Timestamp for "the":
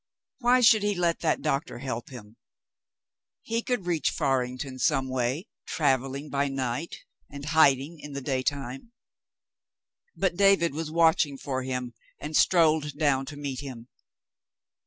8.13-8.21